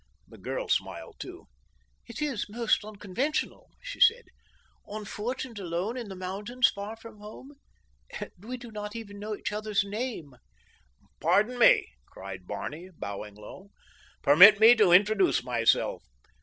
The 0.27 0.39
girl 0.39 0.67
smiled, 0.67 1.17
too. 1.19 1.45
"It 2.07 2.23
is 2.23 2.49
most 2.49 2.83
unconventional," 2.83 3.69
she 3.83 3.99
said. 3.99 4.23
"On 4.87 5.05
foot 5.05 5.45
and 5.45 5.59
alone 5.59 5.95
in 5.95 6.09
the 6.09 6.15
mountains, 6.15 6.69
far 6.71 6.95
from 6.95 7.19
home, 7.19 7.51
and 8.19 8.31
we 8.39 8.57
do 8.57 8.71
not 8.71 8.95
even 8.95 9.19
know 9.19 9.35
each 9.35 9.51
other's 9.51 9.83
name." 9.83 10.37
"Pardon 11.19 11.59
me," 11.59 11.87
cried 12.07 12.47
Barney, 12.47 12.89
bowing 12.97 13.35
low. 13.35 13.69
"Permit 14.23 14.59
me 14.59 14.73
to 14.73 14.91
introduce 14.91 15.43
myself. 15.43 16.01